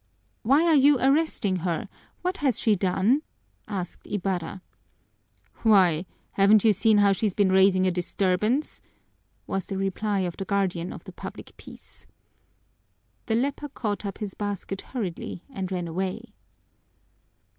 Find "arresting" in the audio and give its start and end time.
0.99-1.57